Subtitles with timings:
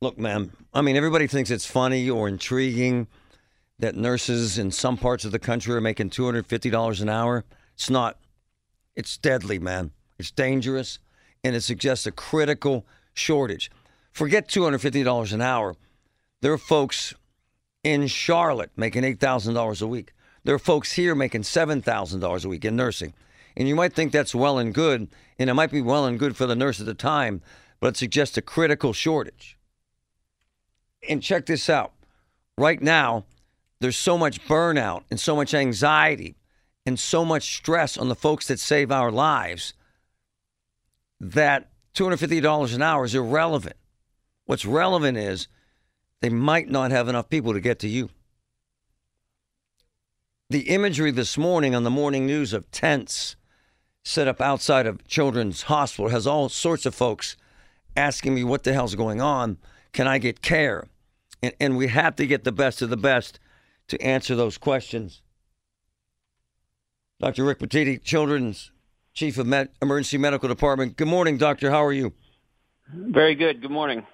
[0.00, 3.08] Look, man, I mean, everybody thinks it's funny or intriguing
[3.80, 7.44] that nurses in some parts of the country are making $250 an hour.
[7.74, 8.16] It's not.
[8.94, 9.90] It's deadly, man.
[10.16, 11.00] It's dangerous,
[11.42, 13.72] and it suggests a critical shortage.
[14.12, 15.74] Forget $250 an hour.
[16.42, 17.14] There are folks
[17.82, 20.12] in Charlotte making $8,000 a week.
[20.44, 23.14] There are folks here making $7,000 a week in nursing.
[23.56, 25.08] And you might think that's well and good,
[25.40, 27.42] and it might be well and good for the nurse at the time,
[27.80, 29.57] but it suggests a critical shortage.
[31.08, 31.92] And check this out.
[32.56, 33.24] Right now,
[33.80, 36.36] there's so much burnout and so much anxiety
[36.84, 39.74] and so much stress on the folks that save our lives
[41.20, 43.76] that $250 an hour is irrelevant.
[44.46, 45.48] What's relevant is
[46.20, 48.10] they might not have enough people to get to you.
[50.50, 53.36] The imagery this morning on the morning news of tents
[54.04, 57.36] set up outside of Children's Hospital has all sorts of folks
[57.96, 59.58] asking me what the hell's going on.
[59.92, 60.88] Can I get care?
[61.42, 63.38] And, and we have to get the best of the best
[63.88, 65.22] to answer those questions.
[67.20, 67.44] Dr.
[67.44, 68.70] Rick Pitetti, Children's
[69.12, 70.96] Chief of Med- Emergency Medical Department.
[70.96, 71.70] Good morning, Doctor.
[71.70, 72.12] How are you?
[72.92, 73.60] Very good.
[73.60, 74.06] Good morning.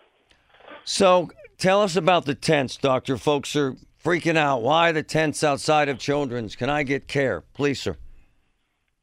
[0.84, 3.19] So tell us about the tents, Doctor.
[3.19, 4.63] Folks are freaking out.
[4.63, 6.57] Why the tents outside of Children's?
[6.57, 7.43] Can I get care?
[7.53, 7.97] Please, sir.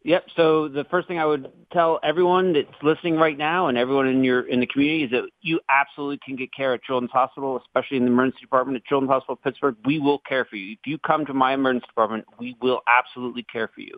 [0.04, 0.26] Yep.
[0.36, 4.24] So the first thing I would tell everyone that's listening right now and everyone in
[4.24, 7.98] your in the community is that you absolutely can get care at Children's Hospital, especially
[7.98, 9.76] in the emergency department at Children's Hospital Pittsburgh.
[9.86, 10.74] We will care for you.
[10.74, 13.96] If you come to my emergency department, we will absolutely care for you.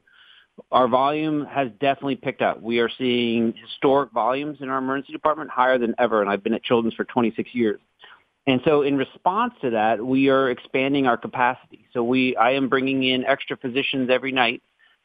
[0.71, 2.61] Our volume has definitely picked up.
[2.61, 6.53] We are seeing historic volumes in our emergency department, higher than ever, and I've been
[6.53, 7.79] at Children's for 26 years.
[8.45, 11.87] And so in response to that, we are expanding our capacity.
[11.93, 14.61] So we, I am bringing in extra physicians every night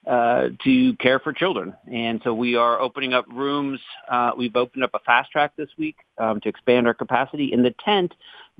[0.08, 1.74] uh, to care for children.
[1.92, 3.78] And so we are opening up rooms.
[4.10, 7.52] Uh, we've opened up a fast track this week um, to expand our capacity.
[7.52, 8.14] And the tent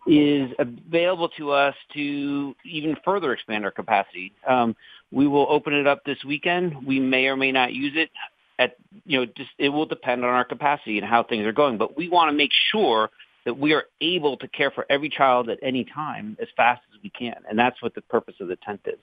[0.07, 4.33] is available to us to even further expand our capacity.
[4.47, 4.77] Um,
[5.11, 6.87] we will open it up this weekend.
[6.87, 8.11] We may or may not use it.
[8.59, 8.77] At
[9.07, 11.79] you know, just it will depend on our capacity and how things are going.
[11.79, 13.09] But we want to make sure
[13.45, 17.01] that we are able to care for every child at any time as fast as
[17.03, 18.99] we can, and that's what the purpose of the tent is.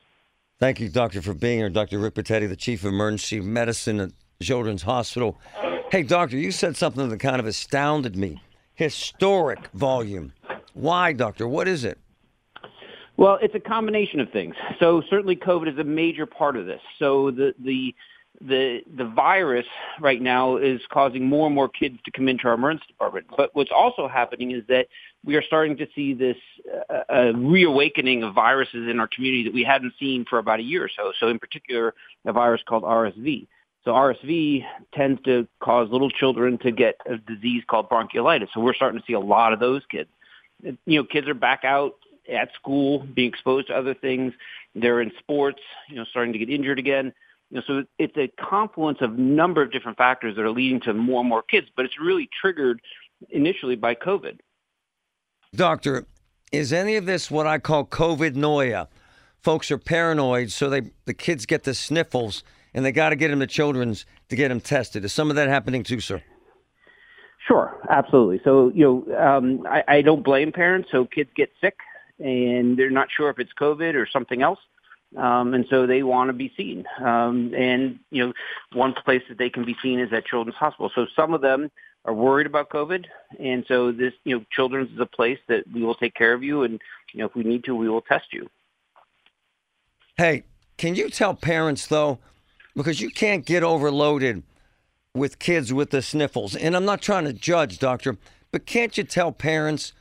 [0.58, 1.70] Thank you, Doctor, for being here.
[1.70, 2.00] Dr.
[2.00, 4.12] Rick Pitetti, the Chief of Emergency Medicine at
[4.42, 5.38] Children's Hospital.
[5.92, 8.42] Hey, Doctor, you said something that kind of astounded me.
[8.74, 10.32] Historic volume.
[10.74, 11.46] Why, Doctor?
[11.46, 12.00] What is it?
[13.18, 14.56] Well, it's a combination of things.
[14.80, 16.82] So certainly COVID is a major part of this.
[17.00, 17.94] So the the
[18.42, 19.66] the the virus
[20.00, 23.28] right now is causing more and more kids to come into our emergency department.
[23.36, 24.88] But what's also happening is that
[25.24, 26.38] we are starting to see this
[26.90, 30.64] uh, uh, reawakening of viruses in our community that we hadn't seen for about a
[30.64, 31.14] year or so.
[31.20, 31.94] So in particular,
[32.26, 33.48] a virus called RSV.
[33.84, 38.48] So RSV tends to cause little children to get a disease called bronchiolitis.
[38.54, 40.10] So we're starting to see a lot of those kids.
[40.64, 41.96] You know, kids are back out
[42.32, 44.34] at school, being exposed to other things.
[44.74, 47.14] They're in sports, you know, starting to get injured again.
[47.52, 50.94] You know, so it's a confluence of number of different factors that are leading to
[50.94, 52.82] more and more kids, but it's really triggered
[53.30, 54.40] initially by COVID.
[55.54, 56.06] Doctor,
[56.52, 58.88] is any of this what I call COVID noia?
[59.42, 62.44] Folks are paranoid, so they the kids get the sniffles,
[62.74, 65.06] and they got to get them to children's to get them tested.
[65.06, 66.22] Is some of that happening too, sir?
[67.48, 68.42] Sure, absolutely.
[68.44, 70.90] So you know, um, I, I don't blame parents.
[70.92, 71.78] So kids get sick,
[72.18, 74.60] and they're not sure if it's COVID or something else.
[75.18, 76.86] Um, and so they want to be seen.
[77.00, 78.34] Um, and you know,
[78.74, 80.92] one place that they can be seen is at Children's Hospital.
[80.94, 81.72] So some of them
[82.04, 83.06] are worried about COVID,
[83.40, 86.44] and so this, you know, Children's is a place that we will take care of
[86.44, 86.80] you, and
[87.14, 88.50] you know, if we need to, we will test you.
[90.18, 90.44] Hey,
[90.78, 92.20] can you tell parents though,
[92.76, 94.44] because you can't get overloaded
[95.14, 98.18] with kids with the sniffles, and I'm not trying to judge, doctor,
[98.52, 99.94] but can't you tell parents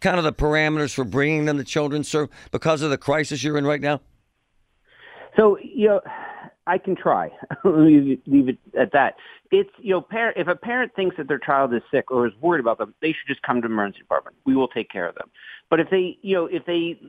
[0.00, 3.58] kind of the parameters for bringing them to children, sir, because of the crisis you're
[3.58, 4.00] in right now?
[5.36, 6.00] So you know,
[6.66, 7.30] I can try.
[7.64, 9.16] leave, it at that.
[9.50, 12.32] It's you know, parent, if a parent thinks that their child is sick or is
[12.40, 14.36] worried about them, they should just come to the emergency department.
[14.44, 15.30] We will take care of them.
[15.68, 17.00] But if they, you know, if they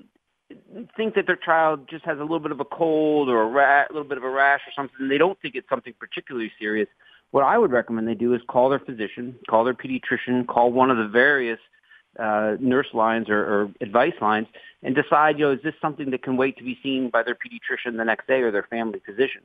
[0.97, 3.85] think that their child just has a little bit of a cold or a, ra-
[3.89, 6.88] a little bit of a rash or something, they don't think it's something particularly serious.
[7.31, 10.91] What I would recommend they do is call their physician, call their pediatrician, call one
[10.91, 11.59] of the various
[12.19, 14.47] uh, nurse lines or, or advice lines,
[14.83, 17.35] and decide, you know, is this something that can wait to be seen by their
[17.35, 19.41] pediatrician the next day or their family physician?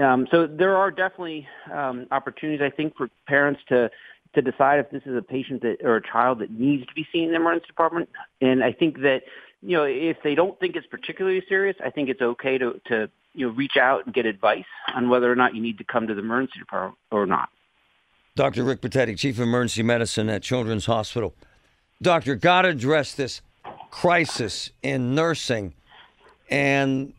[0.00, 3.90] Um, so there are definitely um, opportunities, I think, for parents to
[4.32, 7.04] to decide if this is a patient that or a child that needs to be
[7.12, 8.08] seen in the emergency department.
[8.40, 9.22] And I think that
[9.60, 13.10] you know if they don't think it's particularly serious, I think it's okay to to
[13.34, 14.64] you know reach out and get advice
[14.94, 17.48] on whether or not you need to come to the emergency department or not.
[18.36, 18.62] Dr.
[18.62, 21.34] Rick Pitetti, Chief of Emergency Medicine at Children's Hospital.
[22.02, 23.42] Doctor, got to address this
[23.90, 25.74] crisis in nursing,
[26.48, 27.12] and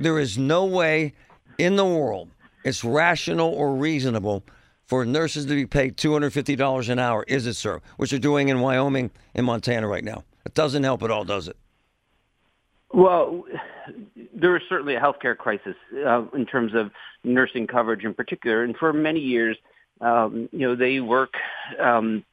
[0.00, 1.14] there is no way
[1.58, 2.28] in the world
[2.64, 4.44] it's rational or reasonable
[4.84, 7.80] for nurses to be paid $250 an hour, is it, sir?
[7.96, 10.24] Which they're doing in Wyoming and Montana right now.
[10.44, 11.56] It doesn't help at all, does it?
[12.92, 13.44] Well,
[14.34, 15.76] there is certainly a healthcare crisis
[16.06, 16.90] uh, in terms of
[17.24, 19.56] nursing coverage in particular, and for many years,
[20.00, 21.34] um, you know, they work,
[21.80, 22.24] um,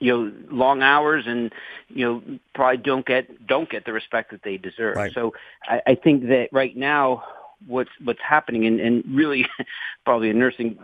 [0.00, 1.52] you know, long hours, and
[1.88, 4.96] you know, probably don't get don't get the respect that they deserve.
[4.96, 5.12] Right.
[5.14, 5.34] So,
[5.64, 7.24] I, I think that right now,
[7.66, 9.46] what's what's happening, and, and really,
[10.04, 10.78] probably a nursing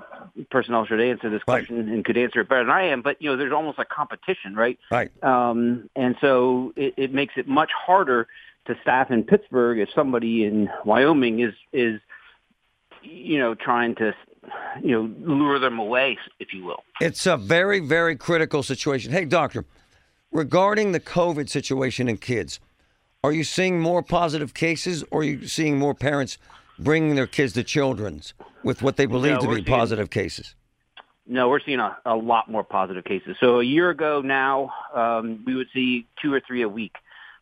[0.51, 1.67] personnel should answer this Right.
[1.67, 3.03] question and could answer it better than I am.
[3.03, 4.79] But you know, there's almost a competition, right?
[4.91, 5.11] Right.
[5.23, 8.29] Um, and so it, it makes it much harder
[8.67, 12.01] to staff in Pittsburgh if somebody in Wyoming is is
[13.03, 14.15] you know trying to
[14.83, 16.83] you know lure them away, if you will.
[17.01, 19.13] It's a very, very critical situation.
[19.13, 19.65] Hey, doctor,
[20.31, 22.61] regarding the COVID situation in kids,
[23.25, 26.39] are you seeing more positive cases or are you seeing more parents
[26.79, 28.35] bringing their kids to children's
[28.65, 30.55] with what they believe No, to be seeing- positive cases?
[31.25, 33.37] No, we're seeing a, a lot more positive cases.
[33.39, 36.97] So a year ago now, um, we would see two or three a week.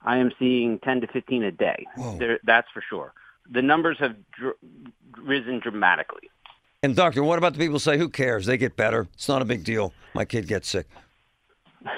[0.04, 1.86] I am seeing 10 to 15 a day.
[2.18, 3.14] There, that's for sure.
[3.50, 4.56] The numbers have dr-
[5.22, 6.28] risen dramatically.
[6.82, 8.46] And doctor, what about the people say, who cares?
[8.46, 9.06] They get better.
[9.12, 9.92] It's not a big deal.
[10.14, 10.86] My kid gets sick.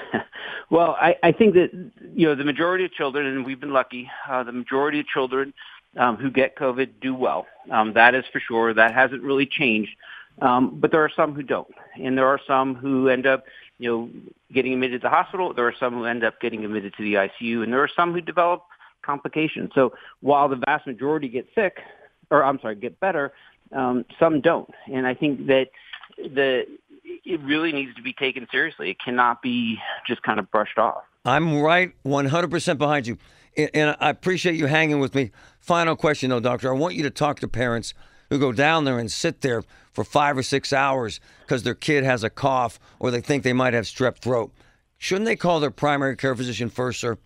[0.69, 1.69] Well, I, I think that
[2.15, 4.09] you know the majority of children, and we've been lucky.
[4.27, 5.53] Uh, the majority of children
[5.99, 7.45] um, who get COVID do well.
[7.69, 8.73] Um, that is for sure.
[8.73, 9.91] That hasn't really changed.
[10.41, 11.71] Um, but there are some who don't,
[12.01, 13.43] and there are some who end up,
[13.77, 14.09] you know,
[14.51, 15.53] getting admitted to the hospital.
[15.53, 18.11] There are some who end up getting admitted to the ICU, and there are some
[18.11, 18.63] who develop
[19.03, 19.69] complications.
[19.75, 21.81] So while the vast majority get sick,
[22.31, 23.31] or I'm sorry, get better,
[23.71, 24.69] um, some don't.
[24.91, 25.67] And I think that
[26.17, 26.63] the
[27.25, 28.89] it really needs to be taken seriously.
[28.89, 29.77] It cannot be
[30.07, 31.03] just kind of brushed off.
[31.25, 33.17] I'm right 100% behind you.
[33.57, 35.31] And- And I appreciate you hanging with me.
[35.59, 36.73] Final question, though, doctor.
[36.73, 37.93] I want you to talk to parents
[38.29, 42.03] who go down there and sit there for five or six hours because their kid
[42.03, 44.51] has a cough or they think they might have strep throat.
[44.97, 47.17] Shouldn't they call their primary care physician first, sir?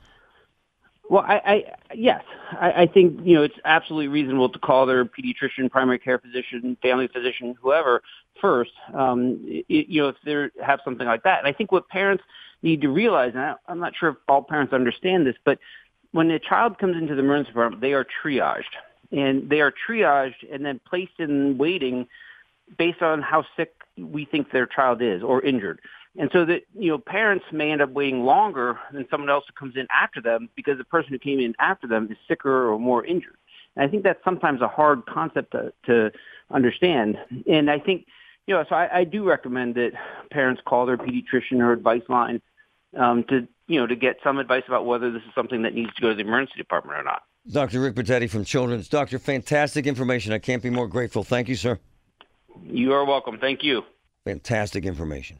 [1.09, 1.63] Well, I, I
[1.95, 2.23] yes,
[2.59, 6.77] I, I think you know it's absolutely reasonable to call their pediatrician, primary care physician,
[6.81, 8.01] family physician, whoever
[8.41, 8.71] first.
[8.93, 12.23] Um, it, you know, if they have something like that, and I think what parents
[12.61, 15.59] need to realize, and I, I'm not sure if all parents understand this, but
[16.11, 18.63] when a child comes into the emergency department, they are triaged,
[19.11, 22.07] and they are triaged and then placed in waiting
[22.77, 25.79] based on how sick we think their child is or injured.
[26.17, 29.53] And so that, you know, parents may end up waiting longer than someone else who
[29.53, 32.79] comes in after them because the person who came in after them is sicker or
[32.79, 33.37] more injured.
[33.75, 36.11] And I think that's sometimes a hard concept to, to
[36.49, 37.17] understand.
[37.47, 38.07] And I think,
[38.47, 39.91] you know, so I, I do recommend that
[40.31, 42.41] parents call their pediatrician or advice line
[42.97, 45.93] um, to, you know, to get some advice about whether this is something that needs
[45.95, 47.23] to go to the emergency department or not.
[47.51, 47.79] Dr.
[47.79, 48.89] Rick Bertetti from Children's.
[48.89, 50.33] Doctor, fantastic information.
[50.33, 51.23] I can't be more grateful.
[51.23, 51.79] Thank you, sir.
[52.63, 53.37] You are welcome.
[53.37, 53.83] Thank you.
[54.25, 55.39] Fantastic information.